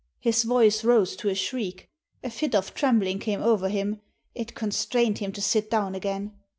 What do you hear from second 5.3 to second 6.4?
to sit down again.